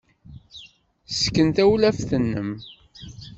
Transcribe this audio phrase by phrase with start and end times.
[1.11, 2.51] Ssken-d tawlaft-nnem.